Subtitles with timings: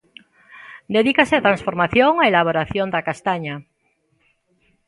[0.95, 3.55] Dedícase á transformación e elaboración da castaña.